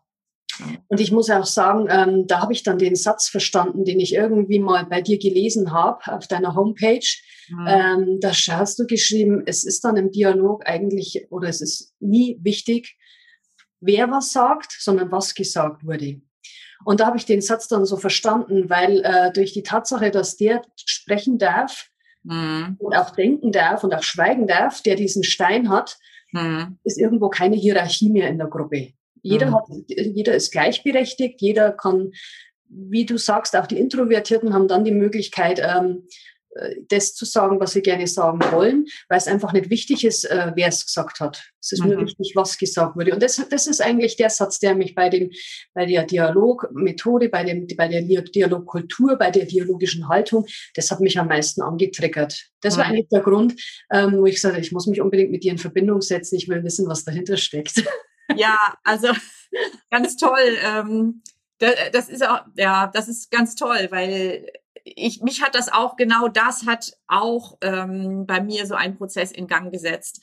Und 0.87 0.99
ich 0.99 1.13
muss 1.13 1.29
auch 1.29 1.45
sagen, 1.45 1.87
ähm, 1.89 2.27
da 2.27 2.41
habe 2.41 2.51
ich 2.51 2.63
dann 2.63 2.77
den 2.77 2.95
Satz 2.95 3.29
verstanden, 3.29 3.85
den 3.85 4.01
ich 4.01 4.13
irgendwie 4.13 4.59
mal 4.59 4.85
bei 4.85 5.01
dir 5.01 5.17
gelesen 5.17 5.71
habe 5.71 6.11
auf 6.11 6.27
deiner 6.27 6.55
Homepage. 6.55 7.07
Mhm. 7.47 7.65
Ähm, 7.65 8.17
da 8.19 8.31
hast 8.33 8.79
du 8.79 8.85
geschrieben, 8.85 9.43
es 9.45 9.63
ist 9.63 9.85
dann 9.85 9.95
im 9.95 10.11
Dialog 10.11 10.67
eigentlich 10.67 11.27
oder 11.29 11.47
es 11.47 11.61
ist 11.61 11.93
nie 12.01 12.37
wichtig, 12.41 12.97
wer 13.79 14.11
was 14.11 14.33
sagt, 14.33 14.75
sondern 14.77 15.09
was 15.09 15.35
gesagt 15.35 15.85
wurde. 15.85 16.21
Und 16.85 16.99
da 16.99 17.07
habe 17.07 17.17
ich 17.17 17.25
den 17.25 17.41
Satz 17.41 17.67
dann 17.67 17.85
so 17.85 17.97
verstanden, 17.97 18.69
weil 18.69 19.01
äh, 19.03 19.31
durch 19.33 19.53
die 19.53 19.63
Tatsache, 19.63 20.11
dass 20.11 20.37
der 20.37 20.61
sprechen 20.75 21.37
darf 21.37 21.89
mhm. 22.23 22.77
und 22.79 22.95
auch 22.95 23.11
denken 23.11 23.51
darf 23.51 23.83
und 23.83 23.93
auch 23.93 24.03
schweigen 24.03 24.47
darf, 24.47 24.81
der 24.81 24.95
diesen 24.95 25.23
Stein 25.23 25.69
hat, 25.69 25.97
mhm. 26.31 26.77
ist 26.83 26.97
irgendwo 26.97 27.29
keine 27.29 27.55
Hierarchie 27.55 28.09
mehr 28.09 28.29
in 28.29 28.37
der 28.37 28.47
Gruppe. 28.47 28.93
Jeder, 29.21 29.47
mhm. 29.47 29.55
hat, 29.55 29.63
jeder 29.87 30.33
ist 30.35 30.51
gleichberechtigt, 30.51 31.41
jeder 31.41 31.71
kann, 31.71 32.11
wie 32.69 33.05
du 33.05 33.17
sagst, 33.17 33.55
auch 33.55 33.67
die 33.67 33.79
Introvertierten 33.79 34.53
haben 34.53 34.67
dann 34.67 34.85
die 34.85 34.91
Möglichkeit, 34.91 35.59
ähm, 35.59 36.03
äh, 36.03 36.07
das 36.87 37.13
zu 37.13 37.25
sagen, 37.25 37.59
was 37.59 37.73
sie 37.73 37.81
gerne 37.81 38.07
sagen 38.07 38.39
wollen, 38.51 38.85
weil 39.07 39.17
es 39.17 39.27
einfach 39.27 39.53
nicht 39.53 39.69
wichtig 39.69 40.03
ist, 40.03 40.25
äh, 40.25 40.51
wer 40.55 40.67
es 40.67 40.85
gesagt 40.85 41.19
hat. 41.19 41.43
Es 41.61 41.71
ist 41.71 41.83
mhm. 41.83 41.91
nur 41.91 42.01
wichtig, 42.05 42.33
was 42.35 42.57
gesagt 42.57 42.95
wurde. 42.95 43.13
Und 43.13 43.21
das, 43.21 43.41
das 43.49 43.67
ist 43.67 43.81
eigentlich 43.81 44.17
der 44.17 44.29
Satz, 44.29 44.59
der 44.59 44.75
mich 44.75 44.95
bei 44.95 45.09
dem, 45.09 45.29
bei 45.73 45.85
der 45.85 46.03
Dialogmethode, 46.03 47.29
bei 47.29 47.43
dem, 47.43 47.67
bei 47.77 47.87
der 47.87 48.01
Dialogkultur, 48.01 49.17
bei 49.17 49.31
der 49.31 49.45
dialogischen 49.45 50.07
Haltung, 50.07 50.45
das 50.75 50.89
hat 50.91 50.99
mich 50.99 51.19
am 51.19 51.27
meisten 51.27 51.61
angetriggert. 51.61 52.49
Das 52.61 52.75
mhm. 52.75 52.79
war 52.79 52.87
eigentlich 52.87 53.09
der 53.09 53.21
Grund, 53.21 53.55
ähm, 53.91 54.17
wo 54.17 54.25
ich 54.25 54.35
gesagt 54.35 54.55
habe, 54.55 54.65
ich 54.65 54.71
muss 54.71 54.87
mich 54.87 55.01
unbedingt 55.01 55.31
mit 55.31 55.43
dir 55.43 55.51
in 55.51 55.59
Verbindung 55.59 56.01
setzen. 56.01 56.35
Ich 56.35 56.47
will 56.49 56.63
wissen, 56.63 56.87
was 56.87 57.03
dahinter 57.03 57.37
steckt. 57.37 57.83
Ja, 58.35 58.57
also 58.83 59.09
ganz 59.91 60.15
toll. 60.17 60.57
Ähm, 60.63 61.21
das 61.59 62.07
ist 62.07 62.25
auch, 62.25 62.41
ja, 62.55 62.87
das 62.87 63.09
ist 63.09 63.31
ganz 63.31 63.55
toll, 63.55 63.87
weil 63.91 64.45
ich, 64.95 65.21
mich 65.21 65.41
hat 65.41 65.55
das 65.55 65.71
auch, 65.71 65.95
genau 65.95 66.27
das 66.27 66.65
hat 66.65 66.93
auch 67.07 67.57
ähm, 67.61 68.25
bei 68.25 68.41
mir 68.41 68.65
so 68.65 68.75
einen 68.75 68.97
Prozess 68.97 69.31
in 69.31 69.47
Gang 69.47 69.71
gesetzt. 69.71 70.21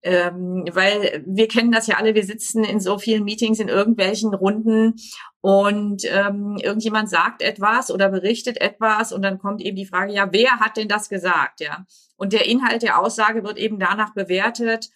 Ähm, 0.00 0.64
weil 0.72 1.24
wir 1.26 1.48
kennen 1.48 1.72
das 1.72 1.88
ja 1.88 1.96
alle, 1.96 2.14
wir 2.14 2.24
sitzen 2.24 2.62
in 2.62 2.78
so 2.78 2.98
vielen 2.98 3.24
Meetings, 3.24 3.58
in 3.58 3.66
irgendwelchen 3.66 4.32
Runden 4.32 4.94
und 5.40 6.04
ähm, 6.04 6.56
irgendjemand 6.62 7.10
sagt 7.10 7.42
etwas 7.42 7.90
oder 7.90 8.08
berichtet 8.08 8.60
etwas 8.60 9.12
und 9.12 9.22
dann 9.22 9.38
kommt 9.40 9.60
eben 9.60 9.76
die 9.76 9.86
Frage, 9.86 10.12
ja, 10.12 10.28
wer 10.30 10.60
hat 10.60 10.76
denn 10.76 10.86
das 10.86 11.08
gesagt, 11.08 11.60
ja? 11.60 11.84
Und 12.16 12.32
der 12.32 12.46
Inhalt 12.46 12.82
der 12.82 13.00
Aussage 13.00 13.42
wird 13.42 13.58
eben 13.58 13.80
danach 13.80 14.14
bewertet, 14.14 14.88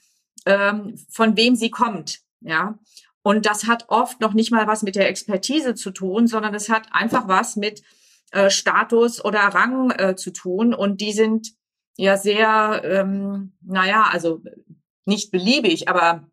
ähm, 0.46 0.94
von 1.10 1.36
wem 1.36 1.56
sie 1.56 1.70
kommt, 1.70 2.20
ja? 2.40 2.78
Und 3.24 3.44
das 3.46 3.66
hat 3.66 3.86
oft 3.88 4.20
noch 4.20 4.34
nicht 4.34 4.52
mal 4.52 4.68
was 4.68 4.82
mit 4.82 4.94
der 4.94 5.08
Expertise 5.08 5.74
zu 5.74 5.90
tun, 5.90 6.28
sondern 6.28 6.54
es 6.54 6.68
hat 6.68 6.88
einfach 6.92 7.26
was 7.26 7.56
mit 7.56 7.82
äh, 8.32 8.50
Status 8.50 9.24
oder 9.24 9.40
Rang 9.40 9.90
äh, 9.90 10.16
zu 10.16 10.32
tun. 10.32 10.74
Und 10.74 11.00
die 11.00 11.12
sind 11.12 11.52
ja 11.96 12.16
sehr, 12.16 12.82
ähm, 12.84 13.52
naja, 13.60 14.08
also 14.10 14.40
nicht 15.04 15.30
beliebig, 15.30 15.88
aber 15.88 16.28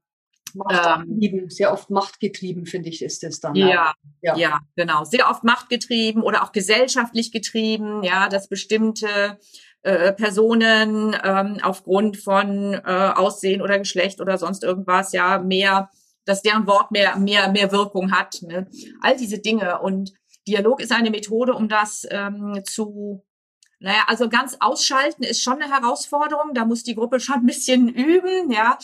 ähm, 0.71 1.49
sehr 1.49 1.71
oft 1.71 1.89
machtgetrieben, 1.89 2.65
finde 2.65 2.89
ich, 2.89 3.03
ist 3.03 3.23
es 3.23 3.39
dann. 3.39 3.55
Ja, 3.55 3.93
ja, 4.21 4.35
ja, 4.35 4.59
genau. 4.75 5.03
Sehr 5.03 5.29
oft 5.29 5.43
machtgetrieben 5.43 6.23
oder 6.23 6.43
auch 6.43 6.51
gesellschaftlich 6.51 7.31
getrieben, 7.31 8.03
ja, 8.03 8.29
dass 8.29 8.47
bestimmte 8.47 9.37
äh, 9.81 10.13
Personen 10.13 11.15
ähm, 11.23 11.57
aufgrund 11.61 12.17
von 12.17 12.73
äh, 12.73 13.13
Aussehen 13.15 13.61
oder 13.61 13.77
Geschlecht 13.79 14.21
oder 14.21 14.37
sonst 14.37 14.63
irgendwas 14.63 15.13
ja 15.13 15.39
mehr, 15.39 15.89
dass 16.25 16.41
deren 16.41 16.67
Wort 16.67 16.91
mehr 16.91 17.17
mehr 17.17 17.51
mehr 17.51 17.71
Wirkung 17.71 18.11
hat. 18.11 18.41
Ne? 18.41 18.69
All 19.01 19.17
diese 19.17 19.39
Dinge 19.39 19.79
und 19.79 20.13
Dialog 20.49 20.81
ist 20.81 20.91
eine 20.91 21.11
Methode, 21.11 21.53
um 21.53 21.69
das 21.69 22.07
ähm, 22.09 22.61
zu, 22.65 23.23
naja, 23.79 24.03
also 24.07 24.27
ganz 24.29 24.57
ausschalten 24.59 25.23
ist 25.23 25.43
schon 25.43 25.61
eine 25.61 25.71
Herausforderung. 25.71 26.53
Da 26.53 26.65
muss 26.65 26.83
die 26.83 26.95
Gruppe 26.95 27.19
schon 27.25 27.35
ein 27.35 27.45
bisschen 27.45 27.87
üben, 27.89 28.51
ja. 28.51 28.77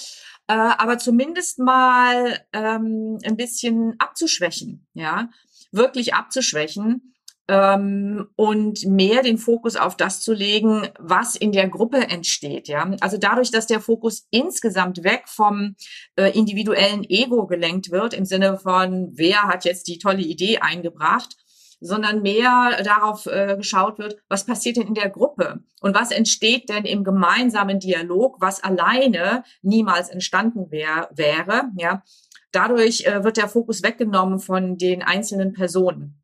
Äh, 0.47 0.53
aber 0.53 0.97
zumindest 0.99 1.59
mal 1.59 2.39
ähm, 2.53 3.17
ein 3.25 3.35
bisschen 3.35 3.95
abzuschwächen, 3.97 4.87
ja, 4.93 5.29
wirklich 5.71 6.13
abzuschwächen. 6.13 7.11
ähm, 7.47 8.27
und 8.35 8.85
mehr 8.85 9.21
den 9.21 9.37
Fokus 9.37 9.75
auf 9.75 9.95
das 9.97 10.21
zu 10.21 10.33
legen, 10.33 10.87
was 10.99 11.35
in 11.35 11.51
der 11.51 11.69
Gruppe 11.69 11.97
entsteht. 12.09 12.67
Ja, 12.67 12.89
also 13.01 13.17
dadurch, 13.17 13.51
dass 13.51 13.67
der 13.67 13.81
Fokus 13.81 14.27
insgesamt 14.31 15.03
weg 15.03 15.23
vom 15.27 15.75
äh, 16.15 16.31
individuellen 16.37 17.03
Ego 17.03 17.45
gelenkt 17.45 17.91
wird 17.91 18.13
im 18.13 18.25
Sinne 18.25 18.57
von 18.57 19.11
wer 19.13 19.43
hat 19.43 19.65
jetzt 19.65 19.87
die 19.87 19.99
tolle 19.99 20.23
Idee 20.23 20.57
eingebracht, 20.59 21.35
sondern 21.79 22.21
mehr 22.21 22.81
darauf 22.83 23.25
äh, 23.25 23.55
geschaut 23.57 23.99
wird, 23.99 24.17
was 24.29 24.45
passiert 24.45 24.77
denn 24.77 24.87
in 24.87 24.93
der 24.93 25.09
Gruppe 25.09 25.63
und 25.81 25.95
was 25.95 26.11
entsteht 26.11 26.69
denn 26.69 26.85
im 26.85 27.03
gemeinsamen 27.03 27.79
Dialog, 27.79 28.37
was 28.39 28.63
alleine 28.63 29.43
niemals 29.61 30.09
entstanden 30.09 30.71
wär, 30.71 31.09
wäre. 31.13 31.69
Ja, 31.77 32.03
dadurch 32.51 33.05
äh, 33.05 33.23
wird 33.23 33.37
der 33.37 33.49
Fokus 33.49 33.83
weggenommen 33.83 34.39
von 34.39 34.77
den 34.77 35.03
einzelnen 35.03 35.53
Personen. 35.53 36.21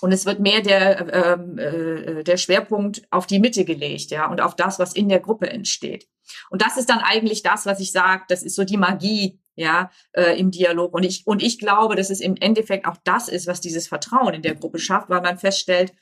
Und 0.00 0.12
es 0.12 0.26
wird 0.26 0.40
mehr 0.40 0.60
der, 0.60 1.14
ähm, 1.14 1.58
äh, 1.58 2.24
der 2.24 2.36
Schwerpunkt 2.36 3.02
auf 3.10 3.26
die 3.26 3.38
Mitte 3.38 3.64
gelegt, 3.64 4.10
ja, 4.10 4.28
und 4.30 4.40
auf 4.40 4.56
das, 4.56 4.78
was 4.78 4.94
in 4.94 5.08
der 5.08 5.20
Gruppe 5.20 5.48
entsteht. 5.48 6.08
Und 6.50 6.62
das 6.62 6.76
ist 6.76 6.90
dann 6.90 6.98
eigentlich 6.98 7.42
das, 7.42 7.64
was 7.64 7.80
ich 7.80 7.92
sage, 7.92 8.24
das 8.28 8.42
ist 8.42 8.56
so 8.56 8.64
die 8.64 8.76
Magie, 8.76 9.40
ja, 9.56 9.90
äh, 10.12 10.38
im 10.38 10.50
Dialog. 10.50 10.94
Und 10.94 11.04
ich, 11.04 11.26
und 11.26 11.42
ich 11.42 11.58
glaube, 11.58 11.96
dass 11.96 12.10
es 12.10 12.20
im 12.20 12.36
Endeffekt 12.36 12.86
auch 12.86 12.96
das 13.04 13.28
ist, 13.28 13.46
was 13.46 13.60
dieses 13.60 13.88
Vertrauen 13.88 14.34
in 14.34 14.42
der 14.42 14.54
Gruppe 14.54 14.78
schafft, 14.78 15.10
weil 15.10 15.22
man 15.22 15.38
feststellt, 15.38 15.92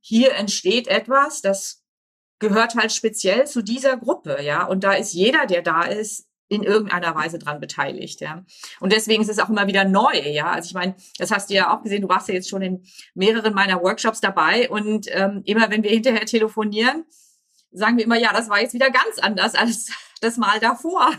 hier 0.00 0.34
entsteht 0.34 0.88
etwas, 0.88 1.42
das 1.42 1.82
gehört 2.38 2.76
halt 2.76 2.92
speziell 2.92 3.46
zu 3.46 3.62
dieser 3.62 3.96
Gruppe, 3.96 4.42
ja. 4.42 4.64
Und 4.64 4.84
da 4.84 4.92
ist 4.92 5.12
jeder, 5.12 5.46
der 5.46 5.62
da 5.62 5.82
ist, 5.82 6.28
in 6.50 6.62
irgendeiner 6.62 7.14
Weise 7.14 7.38
dran 7.38 7.60
beteiligt, 7.60 8.20
ja. 8.20 8.44
Und 8.80 8.92
deswegen 8.92 9.22
ist 9.22 9.28
es 9.28 9.38
auch 9.38 9.50
immer 9.50 9.66
wieder 9.66 9.84
neu, 9.84 10.18
ja. 10.18 10.50
Also 10.50 10.68
ich 10.68 10.74
meine, 10.74 10.96
das 11.18 11.30
hast 11.30 11.50
du 11.50 11.54
ja 11.54 11.74
auch 11.74 11.82
gesehen, 11.82 12.02
du 12.02 12.08
warst 12.08 12.28
ja 12.28 12.34
jetzt 12.34 12.48
schon 12.48 12.62
in 12.62 12.84
mehreren 13.14 13.54
meiner 13.54 13.82
Workshops 13.82 14.20
dabei 14.20 14.70
und 14.70 15.06
ähm, 15.10 15.42
immer 15.44 15.70
wenn 15.70 15.82
wir 15.82 15.90
hinterher 15.90 16.24
telefonieren, 16.24 17.04
sagen 17.70 17.98
wir 17.98 18.04
immer, 18.04 18.18
ja, 18.18 18.32
das 18.32 18.48
war 18.48 18.60
jetzt 18.60 18.72
wieder 18.72 18.90
ganz 18.90 19.18
anders 19.20 19.54
als 19.54 19.90
das 20.20 20.38
Mal 20.38 20.58
davor. 20.58 21.10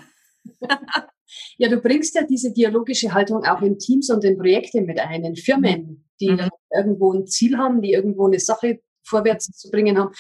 ja, 1.57 1.69
du 1.69 1.77
bringst 1.77 2.15
ja 2.15 2.24
diese 2.24 2.53
dialogische 2.53 3.13
Haltung 3.13 3.43
auch 3.45 3.62
in 3.62 3.77
Teams 3.77 4.09
und 4.09 4.24
in 4.24 4.38
Projekte 4.38 4.81
mit 4.81 5.00
ein, 5.00 5.24
in 5.24 5.36
Firmen, 5.36 6.09
die 6.19 6.31
mhm. 6.31 6.50
irgendwo 6.75 7.13
ein 7.13 7.27
Ziel 7.27 7.57
haben, 7.57 7.81
die 7.81 7.93
irgendwo 7.93 8.27
eine 8.27 8.39
Sache 8.39 8.79
vorwärts 9.03 9.48
zu 9.48 9.69
bringen 9.69 9.98
haben 9.98 10.12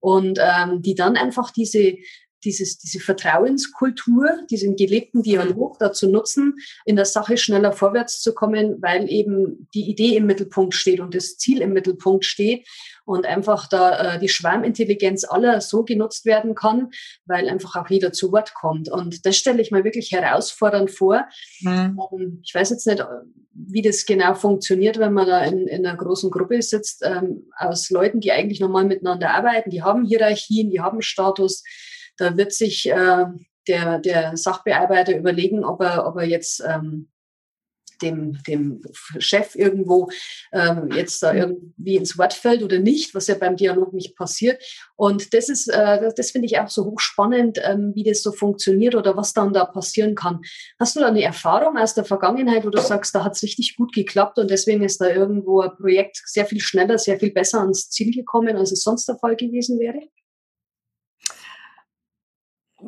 und 0.00 0.38
ähm, 0.40 0.82
die 0.82 0.94
dann 0.94 1.16
einfach 1.16 1.50
diese 1.50 1.96
dieses, 2.44 2.78
diese 2.78 3.00
Vertrauenskultur, 3.00 4.28
diesen 4.50 4.76
gelebten 4.76 5.22
Dialog 5.22 5.78
dazu 5.78 6.08
nutzen, 6.08 6.56
in 6.84 6.96
der 6.96 7.04
Sache 7.04 7.36
schneller 7.36 7.72
vorwärts 7.72 8.20
zu 8.20 8.34
kommen, 8.34 8.80
weil 8.80 9.10
eben 9.10 9.68
die 9.74 9.90
Idee 9.90 10.16
im 10.16 10.26
Mittelpunkt 10.26 10.74
steht 10.74 11.00
und 11.00 11.14
das 11.14 11.36
Ziel 11.36 11.60
im 11.60 11.72
Mittelpunkt 11.72 12.24
steht 12.24 12.66
und 13.04 13.26
einfach 13.26 13.68
da 13.68 14.14
äh, 14.14 14.18
die 14.20 14.28
Schwarmintelligenz 14.28 15.24
aller 15.24 15.60
so 15.60 15.84
genutzt 15.84 16.26
werden 16.26 16.54
kann, 16.54 16.90
weil 17.26 17.48
einfach 17.48 17.74
auch 17.76 17.90
jeder 17.90 18.12
zu 18.12 18.30
Wort 18.32 18.54
kommt. 18.54 18.88
Und 18.88 19.26
das 19.26 19.36
stelle 19.36 19.60
ich 19.60 19.70
mir 19.70 19.84
wirklich 19.84 20.12
herausfordernd 20.12 20.90
vor. 20.90 21.26
Mhm. 21.60 21.98
Ähm, 22.12 22.40
ich 22.44 22.54
weiß 22.54 22.70
jetzt 22.70 22.86
nicht, 22.86 23.04
wie 23.52 23.82
das 23.82 24.06
genau 24.06 24.34
funktioniert, 24.34 24.98
wenn 24.98 25.12
man 25.12 25.26
da 25.26 25.44
in, 25.44 25.66
in 25.66 25.84
einer 25.84 25.96
großen 25.96 26.30
Gruppe 26.30 26.62
sitzt, 26.62 27.02
ähm, 27.04 27.50
aus 27.56 27.90
Leuten, 27.90 28.20
die 28.20 28.32
eigentlich 28.32 28.60
normal 28.60 28.84
miteinander 28.84 29.30
arbeiten, 29.30 29.70
die 29.70 29.82
haben 29.82 30.04
Hierarchien, 30.04 30.70
die 30.70 30.80
haben 30.80 31.02
Status, 31.02 31.64
da 32.20 32.36
wird 32.36 32.52
sich 32.52 32.88
äh, 32.90 33.24
der, 33.68 33.98
der 33.98 34.36
Sachbearbeiter 34.36 35.16
überlegen, 35.16 35.64
ob 35.64 35.80
er, 35.80 36.06
ob 36.06 36.16
er 36.16 36.26
jetzt 36.26 36.62
ähm, 36.66 37.08
dem, 38.02 38.38
dem 38.46 38.82
Chef 39.18 39.54
irgendwo 39.54 40.10
ähm, 40.52 40.90
jetzt 40.94 41.22
da 41.22 41.34
irgendwie 41.34 41.96
ins 41.96 42.16
Wort 42.18 42.32
fällt 42.32 42.62
oder 42.62 42.78
nicht, 42.78 43.14
was 43.14 43.26
ja 43.26 43.34
beim 43.34 43.56
Dialog 43.56 43.92
nicht 43.92 44.16
passiert. 44.16 44.62
Und 44.96 45.34
das 45.34 45.48
ist, 45.48 45.68
äh, 45.68 46.00
das, 46.00 46.14
das 46.14 46.30
finde 46.30 46.46
ich 46.46 46.58
auch 46.58 46.68
so 46.68 46.84
hochspannend, 46.84 47.58
ähm, 47.62 47.92
wie 47.94 48.04
das 48.04 48.22
so 48.22 48.32
funktioniert 48.32 48.94
oder 48.94 49.16
was 49.16 49.32
dann 49.32 49.52
da 49.52 49.64
passieren 49.64 50.14
kann. 50.14 50.40
Hast 50.78 50.96
du 50.96 51.00
da 51.00 51.08
eine 51.08 51.22
Erfahrung 51.22 51.76
aus 51.76 51.94
der 51.94 52.04
Vergangenheit, 52.04 52.64
wo 52.64 52.70
du 52.70 52.80
sagst, 52.80 53.14
da 53.14 53.24
hat 53.24 53.36
es 53.36 53.42
richtig 53.42 53.76
gut 53.76 53.92
geklappt 53.92 54.38
und 54.38 54.50
deswegen 54.50 54.82
ist 54.82 55.00
da 55.00 55.08
irgendwo 55.08 55.60
ein 55.60 55.76
Projekt 55.76 56.22
sehr 56.24 56.46
viel 56.46 56.60
schneller, 56.60 56.98
sehr 56.98 57.18
viel 57.18 57.32
besser 57.32 57.60
ans 57.60 57.90
Ziel 57.90 58.12
gekommen, 58.12 58.56
als 58.56 58.72
es 58.72 58.82
sonst 58.82 59.06
der 59.08 59.18
Fall 59.18 59.36
gewesen 59.36 59.78
wäre? 59.78 60.00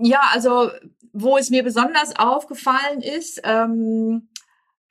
Ja, 0.00 0.20
also 0.32 0.70
wo 1.12 1.37
es 1.37 1.50
mir 1.50 1.62
besonders 1.62 2.16
aufgefallen 2.16 3.00
ist, 3.02 3.40
ähm, 3.44 4.28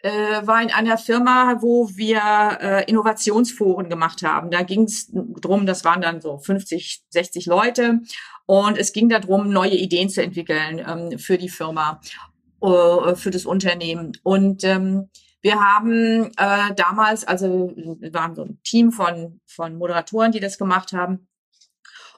äh, 0.04 0.46
war 0.46 0.62
in 0.62 0.72
einer 0.72 0.98
Firma, 0.98 1.62
wo 1.62 1.90
wir 1.96 2.58
äh, 2.62 2.90
Innovationsforen 2.90 3.90
gemacht 3.90 4.24
haben. 4.24 4.50
Da 4.52 4.64
ging 4.64 4.84
es 4.84 5.12
drum, 5.12 5.66
das 5.66 5.86
waren 5.86 6.02
dann 6.02 6.22
so 6.22 6.38
50, 6.38 7.04
60 7.10 7.46
Leute 7.46 8.02
und 8.46 8.78
es 8.78 8.94
ging 8.94 9.10
darum, 9.10 9.50
neue 9.50 9.76
Ideen 9.76 10.10
zu 10.10 10.24
entwickeln 10.24 10.84
ähm, 10.86 11.20
für 11.20 11.38
die 11.38 11.50
Firma, 11.50 12.02
äh, 12.62 13.16
für 13.16 13.32
das 13.32 13.46
Unternehmen. 13.46 14.14
Und 14.24 14.64
ähm, 14.64 15.10
wir 15.42 15.60
haben 15.60 16.32
äh, 16.38 16.74
damals, 16.76 17.24
also 17.24 17.72
wir 17.76 18.14
waren 18.14 18.36
so 18.36 18.44
ein 18.44 18.60
Team 18.64 18.92
von, 18.92 19.40
von 19.48 19.76
Moderatoren, 19.76 20.32
die 20.32 20.40
das 20.40 20.58
gemacht 20.58 20.94
haben. 20.94 21.28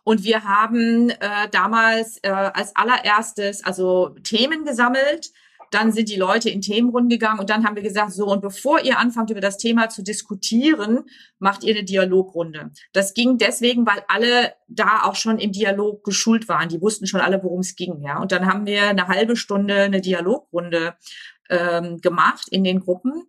Und 0.03 0.23
wir 0.23 0.43
haben 0.43 1.09
äh, 1.09 1.49
damals 1.51 2.17
äh, 2.23 2.29
als 2.29 2.75
allererstes 2.75 3.63
also 3.63 4.09
Themen 4.23 4.65
gesammelt. 4.65 5.31
Dann 5.71 5.91
sind 5.91 6.09
die 6.09 6.17
Leute 6.17 6.51
in 6.51 6.61
Themenrunden 6.61 7.09
gegangen 7.09 7.39
und 7.39 7.49
dann 7.49 7.65
haben 7.65 7.75
wir 7.75 7.81
gesagt, 7.81 8.11
so, 8.11 8.27
und 8.27 8.41
bevor 8.41 8.81
ihr 8.81 8.99
anfangt, 8.99 9.31
über 9.31 9.41
das 9.41 9.57
Thema 9.57 9.89
zu 9.89 10.03
diskutieren, 10.03 11.05
macht 11.39 11.63
ihr 11.63 11.73
eine 11.73 11.83
Dialogrunde. 11.83 12.69
Das 12.91 13.15
ging 13.15 13.39
deswegen, 13.39 13.87
weil 13.87 14.03
alle 14.07 14.53
da 14.67 15.01
auch 15.03 15.15
schon 15.15 15.39
im 15.39 15.51
Dialog 15.51 16.03
geschult 16.03 16.47
waren. 16.47 16.69
Die 16.69 16.79
wussten 16.79 17.07
schon 17.07 17.21
alle, 17.21 17.41
worum 17.41 17.61
es 17.61 17.75
ging, 17.75 18.03
ja. 18.03 18.19
Und 18.19 18.31
dann 18.31 18.45
haben 18.45 18.67
wir 18.67 18.83
eine 18.83 19.07
halbe 19.07 19.35
Stunde 19.35 19.75
eine 19.75 20.01
Dialogrunde 20.01 20.95
ähm, 21.49 22.01
gemacht 22.01 22.47
in 22.49 22.63
den 22.63 22.79
Gruppen. 22.79 23.23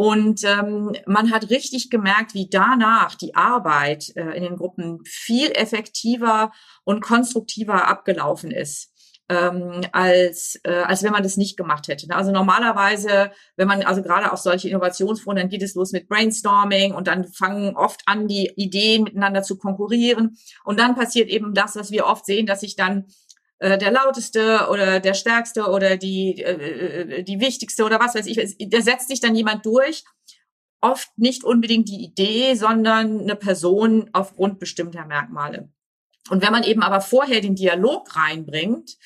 Und 0.00 0.44
ähm, 0.44 0.92
man 1.04 1.30
hat 1.30 1.50
richtig 1.50 1.90
gemerkt, 1.90 2.32
wie 2.32 2.48
danach 2.48 3.16
die 3.16 3.34
Arbeit 3.34 4.10
äh, 4.16 4.34
in 4.34 4.44
den 4.44 4.56
Gruppen 4.56 5.00
viel 5.04 5.50
effektiver 5.50 6.52
und 6.84 7.02
konstruktiver 7.02 7.86
abgelaufen 7.86 8.50
ist. 8.50 8.94
Ähm, 9.28 9.82
als, 9.92 10.58
äh, 10.64 10.72
als 10.72 11.02
wenn 11.02 11.12
man 11.12 11.22
das 11.22 11.36
nicht 11.36 11.58
gemacht 11.58 11.88
hätte. 11.88 12.06
Also 12.16 12.32
normalerweise, 12.32 13.30
wenn 13.56 13.68
man 13.68 13.82
also 13.82 14.02
gerade 14.02 14.32
auf 14.32 14.38
solche 14.38 14.70
Innovationsforen, 14.70 15.36
dann 15.36 15.50
geht 15.50 15.62
es 15.62 15.74
los 15.74 15.92
mit 15.92 16.08
Brainstorming 16.08 16.94
und 16.94 17.06
dann 17.06 17.30
fangen 17.34 17.76
oft 17.76 18.00
an, 18.06 18.26
die 18.26 18.50
Ideen 18.56 19.04
miteinander 19.04 19.42
zu 19.42 19.58
konkurrieren. 19.58 20.38
Und 20.64 20.80
dann 20.80 20.94
passiert 20.94 21.28
eben 21.28 21.52
das, 21.52 21.76
was 21.76 21.90
wir 21.90 22.06
oft 22.06 22.24
sehen, 22.24 22.46
dass 22.46 22.60
sich 22.60 22.74
dann 22.74 23.04
äh, 23.60 23.76
der 23.76 23.92
lauteste 23.92 24.68
oder 24.70 25.00
der 25.00 25.14
stärkste 25.14 25.68
oder 25.68 25.98
die, 25.98 26.42
äh, 26.42 27.18
äh, 27.18 27.22
die 27.22 27.40
wichtigste 27.40 27.84
oder 27.84 28.00
was 28.00 28.14
weiß 28.14 28.26
ich. 28.26 28.56
Da 28.70 28.80
setzt 28.80 29.08
sich 29.08 29.20
dann 29.20 29.34
jemand 29.34 29.64
durch. 29.66 30.02
Oft 30.80 31.10
nicht 31.18 31.44
unbedingt 31.44 31.88
die 31.90 32.02
Idee, 32.02 32.54
sondern 32.54 33.20
eine 33.20 33.36
Person 33.36 34.08
aufgrund 34.14 34.58
bestimmter 34.58 35.04
Merkmale. 35.04 35.68
Und 36.30 36.42
wenn 36.42 36.52
man 36.52 36.62
eben 36.62 36.82
aber 36.82 37.02
vorher 37.02 37.42
den 37.42 37.54
Dialog 37.54 38.16
reinbringt, 38.16 38.96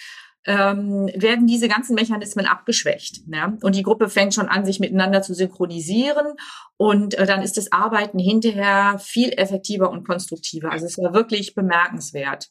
ähm, 0.47 1.11
werden 1.17 1.49
diese 1.49 1.67
ganzen 1.69 1.97
Mechanismen 1.97 2.47
abgeschwächt. 2.47 3.27
Ne? 3.27 3.59
Und 3.63 3.75
die 3.75 3.83
Gruppe 3.83 4.09
fängt 4.09 4.35
schon 4.35 4.49
an, 4.49 4.65
sich 4.65 4.79
miteinander 4.79 5.23
zu 5.23 5.35
synchronisieren. 5.35 6.37
Und 6.77 7.15
äh, 7.15 7.27
dann 7.27 7.43
ist 7.43 7.57
das 7.57 7.73
Arbeiten 7.73 8.21
hinterher 8.21 9.01
viel 9.01 9.31
effektiver 9.31 9.91
und 9.91 10.07
konstruktiver. 10.07 10.71
Also 10.71 10.87
es 10.87 10.99
war 10.99 11.13
wirklich 11.13 11.57
bemerkenswert 11.57 12.51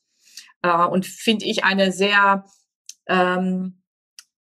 äh, 0.63 0.85
und 0.85 1.05
finde 1.05 1.45
ich 1.45 1.63
eine 1.63 1.91
sehr 1.91 2.45
ähm, 3.07 3.83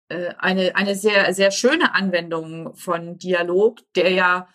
äh, 0.09 0.33
eine 0.37 0.75
eine 0.75 0.95
sehr 0.95 1.33
sehr 1.33 1.51
schöne 1.51 1.95
Anwendung 1.95 2.75
von 2.75 3.17
Dialog, 3.17 3.79
der 3.95 4.11
ja 4.11 4.47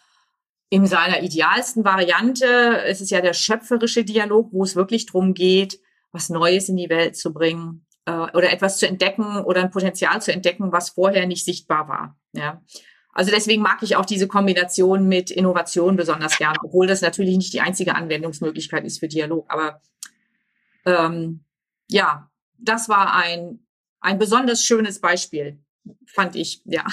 in 0.71 0.87
seiner 0.87 1.23
idealsten 1.23 1.85
Variante, 1.85 2.83
es 2.85 3.00
ist 3.00 3.11
ja 3.11 3.21
der 3.21 3.33
schöpferische 3.33 4.04
Dialog, 4.04 4.49
wo 4.52 4.64
es 4.64 4.75
wirklich 4.75 5.06
darum 5.06 5.33
geht, 5.33 5.78
was 6.11 6.30
Neues 6.30 6.68
in 6.68 6.76
die 6.76 6.88
Welt 6.88 7.16
zu 7.16 7.33
bringen 7.33 7.87
äh, 8.06 8.12
oder 8.12 8.50
etwas 8.52 8.78
zu 8.78 8.88
entdecken 8.88 9.44
oder 9.44 9.61
ein 9.61 9.71
Potenzial 9.71 10.21
zu 10.21 10.33
entdecken, 10.33 10.73
was 10.73 10.90
vorher 10.90 11.26
nicht 11.26 11.44
sichtbar 11.44 11.88
war. 11.88 12.18
Ja. 12.33 12.61
Also 13.12 13.30
deswegen 13.30 13.62
mag 13.62 13.85
ich 13.85 13.94
auch 13.94 14.04
diese 14.04 14.26
Kombination 14.26 15.06
mit 15.06 15.30
Innovation 15.30 15.94
besonders 15.94 16.37
gern, 16.38 16.56
obwohl 16.64 16.88
das 16.88 17.02
natürlich 17.02 17.37
nicht 17.37 17.52
die 17.52 17.61
einzige 17.61 17.94
Anwendungsmöglichkeit 17.94 18.85
ist 18.85 18.99
für 18.99 19.06
Dialog. 19.06 19.47
Aber 19.49 19.80
ähm, 20.87 21.43
ja, 21.90 22.30
das 22.58 22.88
war 22.88 23.14
ein, 23.14 23.66
ein 24.00 24.18
besonders 24.18 24.64
schönes 24.64 25.00
Beispiel, 25.00 25.62
fand 26.06 26.36
ich, 26.36 26.62
ja. 26.64 26.84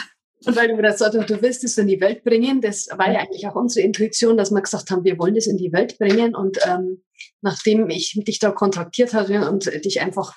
Und 0.46 0.56
weil 0.56 0.70
du 0.70 0.82
das 0.82 0.98
sagst, 0.98 1.30
du 1.30 1.42
willst 1.42 1.64
es 1.64 1.78
in 1.78 1.88
die 1.88 2.02
Welt 2.02 2.24
bringen, 2.24 2.62
das 2.62 2.88
war 2.96 3.12
ja 3.12 3.20
eigentlich 3.20 3.48
auch 3.48 3.56
unsere 3.56 3.86
Intuition, 3.86 4.38
dass 4.38 4.50
wir 4.50 4.62
gesagt 4.62 4.90
haben, 4.90 5.04
wir 5.04 5.20
wollen 5.20 5.36
das 5.36 5.46
in 5.46 5.58
die 5.58 5.72
Welt 5.72 6.00
bringen. 6.00 6.36
Und 6.36 6.58
ähm, 6.66 7.04
nachdem 7.42 7.90
ich 7.90 8.20
dich 8.26 8.40
da 8.40 8.50
kontaktiert 8.50 9.14
hatte 9.14 9.50
und 9.52 9.66
dich 9.86 10.02
einfach 10.02 10.36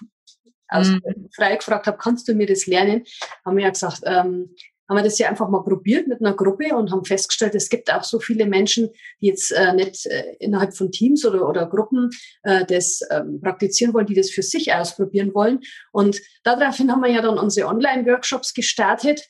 aus, 0.68 0.88
mhm. 0.88 1.28
frei 1.34 1.56
gefragt 1.56 1.86
habe, 1.86 1.96
kannst 1.96 2.28
du 2.28 2.34
mir 2.34 2.46
das 2.46 2.66
lernen, 2.66 3.04
haben 3.46 3.56
wir 3.56 3.64
ja 3.64 3.70
gesagt, 3.70 4.02
ähm, 4.04 4.54
haben 4.88 4.96
wir 4.96 5.02
das 5.02 5.18
ja 5.18 5.28
einfach 5.28 5.48
mal 5.48 5.62
probiert 5.62 6.06
mit 6.08 6.20
einer 6.20 6.34
Gruppe 6.34 6.74
und 6.76 6.90
haben 6.90 7.04
festgestellt, 7.04 7.54
es 7.54 7.68
gibt 7.68 7.92
auch 7.92 8.04
so 8.04 8.20
viele 8.20 8.46
Menschen, 8.46 8.90
die 9.20 9.28
jetzt 9.28 9.50
äh, 9.52 9.72
nicht 9.72 10.06
äh, 10.06 10.36
innerhalb 10.40 10.76
von 10.76 10.90
Teams 10.90 11.24
oder, 11.24 11.48
oder 11.48 11.66
Gruppen 11.66 12.10
äh, 12.42 12.64
das 12.66 13.00
ähm, 13.10 13.40
praktizieren 13.40 13.94
wollen, 13.94 14.06
die 14.06 14.14
das 14.14 14.30
für 14.30 14.42
sich 14.42 14.74
ausprobieren 14.74 15.34
wollen. 15.34 15.60
Und 15.92 16.20
daraufhin 16.42 16.90
haben 16.90 17.02
wir 17.02 17.10
ja 17.10 17.22
dann 17.22 17.38
unsere 17.38 17.68
Online-Workshops 17.68 18.52
gestartet. 18.52 19.26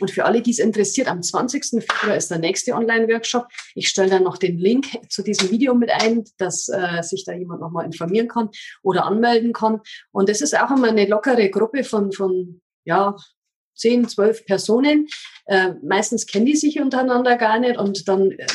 Und 0.00 0.10
für 0.12 0.24
alle, 0.24 0.42
die 0.42 0.52
es 0.52 0.60
interessiert, 0.60 1.08
am 1.08 1.22
20. 1.22 1.84
Februar 1.84 2.16
ist 2.16 2.30
der 2.30 2.38
nächste 2.38 2.74
Online-Workshop. 2.74 3.48
Ich 3.74 3.88
stelle 3.88 4.10
dann 4.10 4.22
noch 4.22 4.36
den 4.36 4.58
Link 4.58 4.86
zu 5.08 5.22
diesem 5.22 5.50
Video 5.50 5.74
mit 5.74 5.90
ein, 5.90 6.24
dass 6.36 6.68
äh, 6.68 7.02
sich 7.02 7.24
da 7.24 7.32
jemand 7.32 7.60
nochmal 7.60 7.84
informieren 7.84 8.28
kann 8.28 8.50
oder 8.82 9.06
anmelden 9.06 9.52
kann. 9.52 9.80
Und 10.12 10.28
es 10.28 10.40
ist 10.40 10.56
auch 10.56 10.70
immer 10.70 10.88
eine 10.88 11.06
lockere 11.06 11.50
Gruppe 11.50 11.82
von, 11.82 12.12
von 12.12 12.60
ja, 12.84 13.16
zehn, 13.78 14.08
zwölf 14.08 14.44
Personen. 14.44 15.08
Äh, 15.46 15.74
meistens 15.82 16.26
kennen 16.26 16.46
die 16.46 16.56
sich 16.56 16.80
untereinander 16.80 17.36
gar 17.36 17.58
nicht 17.58 17.78
und 17.78 18.08
dann 18.08 18.32
äh, 18.32 18.46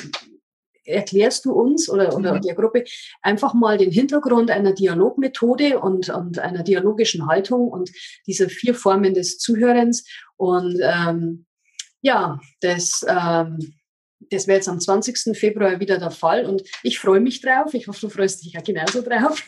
erklärst 0.85 1.45
du 1.45 1.53
uns 1.53 1.89
oder, 1.89 2.15
oder 2.15 2.35
mhm. 2.35 2.41
der 2.41 2.55
Gruppe 2.55 2.83
einfach 3.21 3.53
mal 3.53 3.77
den 3.77 3.91
Hintergrund 3.91 4.51
einer 4.51 4.73
Dialogmethode 4.73 5.79
und, 5.79 6.09
und 6.09 6.39
einer 6.39 6.63
dialogischen 6.63 7.27
Haltung 7.27 7.69
und 7.69 7.89
diese 8.27 8.49
vier 8.49 8.75
Formen 8.75 9.13
des 9.13 9.37
Zuhörens. 9.37 10.05
Und 10.35 10.79
ähm, 10.81 11.45
ja, 12.01 12.39
das 12.59 13.05
ähm, 13.07 13.75
das 14.33 14.47
wäre 14.47 14.57
jetzt 14.57 14.69
am 14.69 14.79
20. 14.79 15.37
Februar 15.37 15.79
wieder 15.79 15.97
der 15.97 16.11
Fall 16.11 16.45
und 16.45 16.63
ich 16.83 16.99
freue 16.99 17.19
mich 17.19 17.41
drauf. 17.41 17.73
Ich 17.73 17.87
hoffe, 17.87 18.01
du 18.01 18.09
freust 18.09 18.43
dich 18.43 18.53
ja 18.53 18.61
genauso 18.61 19.01
drauf. 19.01 19.43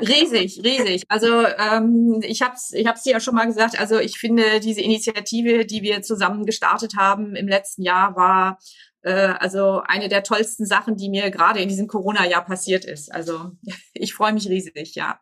Riesig, 0.00 0.60
riesig. 0.64 1.02
Also 1.08 1.44
ähm, 1.46 2.20
ich 2.22 2.42
habe 2.42 2.54
es 2.54 2.72
ich 2.72 2.86
hab's 2.86 3.02
dir 3.02 3.12
ja 3.12 3.20
schon 3.20 3.34
mal 3.34 3.46
gesagt, 3.46 3.78
also 3.78 3.98
ich 3.98 4.18
finde 4.18 4.60
diese 4.60 4.80
Initiative, 4.80 5.64
die 5.64 5.82
wir 5.82 6.02
zusammen 6.02 6.46
gestartet 6.46 6.94
haben 6.96 7.36
im 7.36 7.48
letzten 7.48 7.82
Jahr, 7.82 8.16
war 8.16 8.58
also 9.10 9.82
eine 9.86 10.08
der 10.08 10.22
tollsten 10.22 10.66
Sachen, 10.66 10.96
die 10.96 11.08
mir 11.08 11.30
gerade 11.30 11.60
in 11.60 11.68
diesem 11.68 11.86
Corona-Jahr 11.86 12.44
passiert 12.44 12.84
ist. 12.84 13.12
Also 13.12 13.52
ich 13.92 14.14
freue 14.14 14.32
mich 14.32 14.48
riesig, 14.48 14.94
ja. 14.94 15.20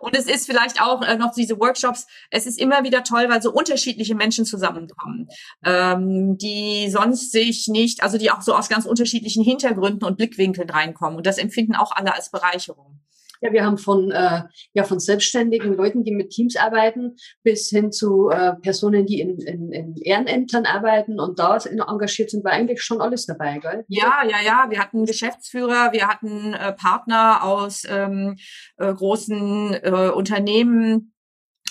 Und 0.00 0.16
es 0.16 0.26
ist 0.26 0.46
vielleicht 0.46 0.80
auch 0.80 1.02
äh, 1.02 1.16
noch 1.16 1.34
diese 1.34 1.58
Workshops, 1.60 2.06
es 2.30 2.46
ist 2.46 2.58
immer 2.58 2.82
wieder 2.82 3.04
toll, 3.04 3.28
weil 3.28 3.42
so 3.42 3.52
unterschiedliche 3.52 4.14
Menschen 4.14 4.46
zusammenkommen, 4.46 5.28
ähm, 5.64 6.38
die 6.38 6.88
sonst 6.90 7.30
sich 7.30 7.68
nicht, 7.68 8.02
also 8.02 8.16
die 8.16 8.30
auch 8.30 8.40
so 8.40 8.54
aus 8.54 8.68
ganz 8.68 8.86
unterschiedlichen 8.86 9.44
Hintergründen 9.44 10.04
und 10.04 10.16
Blickwinkeln 10.16 10.70
reinkommen. 10.70 11.18
Und 11.18 11.26
das 11.26 11.38
empfinden 11.38 11.74
auch 11.74 11.92
alle 11.92 12.14
als 12.14 12.30
Bereicherung. 12.30 13.00
Ja, 13.44 13.52
wir 13.52 13.66
haben 13.66 13.76
von, 13.76 14.10
äh, 14.10 14.44
ja, 14.72 14.84
von 14.84 14.98
selbstständigen 14.98 15.74
Leuten, 15.74 16.02
die 16.02 16.12
mit 16.12 16.30
Teams 16.30 16.56
arbeiten, 16.56 17.16
bis 17.42 17.68
hin 17.68 17.92
zu 17.92 18.30
äh, 18.30 18.54
Personen, 18.54 19.04
die 19.04 19.20
in, 19.20 19.38
in, 19.38 19.70
in 19.70 19.96
Ehrenämtern 19.96 20.64
arbeiten 20.64 21.20
und 21.20 21.38
da 21.38 21.58
engagiert 21.58 22.30
sind, 22.30 22.42
war 22.42 22.52
eigentlich 22.52 22.80
schon 22.80 23.02
alles 23.02 23.26
dabei, 23.26 23.58
gell? 23.58 23.84
Ja, 23.88 24.22
ja, 24.26 24.38
ja. 24.42 24.66
Wir 24.70 24.78
hatten 24.78 25.04
Geschäftsführer, 25.04 25.92
wir 25.92 26.08
hatten 26.08 26.54
äh, 26.54 26.72
Partner 26.72 27.44
aus 27.44 27.82
ähm, 27.86 28.36
äh, 28.78 28.94
großen 28.94 29.74
äh, 29.74 30.10
Unternehmen. 30.14 31.12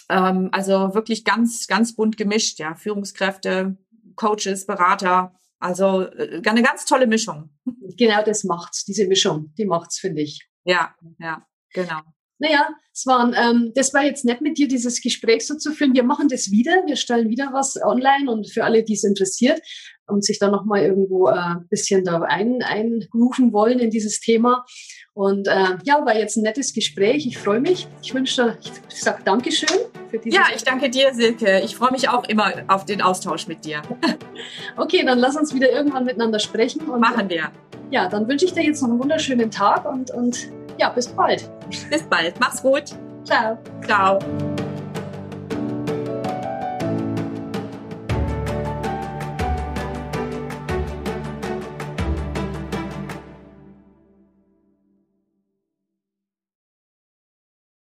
Ähm, 0.09 0.49
also 0.51 0.93
wirklich 0.93 1.25
ganz, 1.25 1.65
ganz 1.65 1.95
bunt 1.95 2.17
gemischt, 2.17 2.59
ja. 2.59 2.75
Führungskräfte, 2.75 3.77
Coaches, 4.15 4.67
Berater. 4.67 5.33
Also 5.57 6.03
äh, 6.03 6.39
eine 6.45 6.61
ganz 6.61 6.85
tolle 6.85 7.07
Mischung. 7.07 7.49
Genau 7.97 8.23
das 8.23 8.43
macht's, 8.43 8.85
diese 8.85 9.07
Mischung, 9.07 9.53
die 9.57 9.65
macht's, 9.65 9.97
finde 9.97 10.21
ich. 10.21 10.47
Ja, 10.65 10.93
ja. 11.19 11.43
Genau. 11.73 12.01
Naja, 12.39 12.67
es 12.91 13.05
waren, 13.05 13.33
ähm, 13.37 13.71
das 13.73 13.93
war 13.93 14.03
jetzt 14.03 14.25
nett 14.25 14.41
mit 14.41 14.57
dir, 14.57 14.67
dieses 14.67 15.01
Gespräch 15.01 15.47
so 15.47 15.55
zu 15.55 15.71
führen. 15.71 15.93
Wir 15.93 16.03
machen 16.03 16.27
das 16.27 16.51
wieder. 16.51 16.83
Wir 16.85 16.95
stellen 16.95 17.29
wieder 17.29 17.49
was 17.53 17.81
online 17.81 18.29
und 18.29 18.51
für 18.51 18.63
alle, 18.65 18.83
die 18.83 18.93
es 18.93 19.03
interessiert 19.03 19.61
und 20.07 20.25
sich 20.25 20.39
da 20.39 20.49
nochmal 20.49 20.81
irgendwo 20.81 21.29
äh, 21.29 21.33
ein 21.33 21.67
bisschen 21.69 22.03
da 22.03 22.21
ein, 22.21 22.61
einrufen 22.61 23.53
wollen 23.53 23.79
in 23.79 23.89
dieses 23.89 24.19
Thema. 24.19 24.65
Und 25.13 25.47
äh, 25.47 25.77
ja, 25.83 26.05
war 26.05 26.17
jetzt 26.17 26.37
ein 26.37 26.43
nettes 26.43 26.73
Gespräch. 26.73 27.25
Ich 27.27 27.37
freue 27.37 27.61
mich. 27.61 27.87
Ich 28.01 28.13
wünsche, 28.13 28.57
ich 28.89 29.01
sage 29.01 29.21
Dankeschön 29.23 29.79
für 30.09 30.17
diese. 30.17 30.35
Ja, 30.35 30.43
ich 30.55 30.63
danke 30.63 30.89
dir, 30.89 31.13
Silke. 31.13 31.61
Ich 31.63 31.75
freue 31.75 31.91
mich 31.91 32.09
auch 32.09 32.27
immer 32.27 32.51
auf 32.67 32.85
den 32.85 33.01
Austausch 33.01 33.47
mit 33.47 33.63
dir. 33.63 33.83
okay, 34.77 35.05
dann 35.05 35.19
lass 35.19 35.37
uns 35.37 35.53
wieder 35.53 35.71
irgendwann 35.71 36.05
miteinander 36.05 36.39
sprechen. 36.39 36.81
Und, 36.89 36.99
Machen 36.99 37.29
wir. 37.29 37.51
Ja, 37.91 38.09
dann 38.09 38.27
wünsche 38.27 38.45
ich 38.45 38.53
dir 38.53 38.63
jetzt 38.63 38.81
noch 38.81 38.89
einen 38.89 38.99
wunderschönen 38.99 39.51
Tag 39.51 39.85
und, 39.85 40.09
und 40.09 40.51
ja, 40.77 40.89
bis 40.89 41.07
bald. 41.07 41.49
Bis 41.89 42.03
bald. 42.03 42.39
Mach's 42.39 42.61
gut. 42.61 42.85
Ciao. 43.23 43.57
Ciao. 43.85 44.19